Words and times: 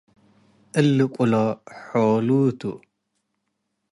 እሊ 0.79 0.97
ቅሎ 1.13 1.33
ሖሉ 1.85 2.29
ቱ። 2.59 2.61